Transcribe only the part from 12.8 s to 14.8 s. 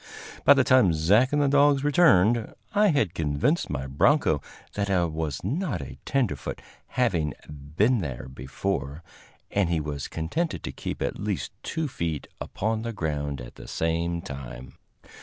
the ground at the same time.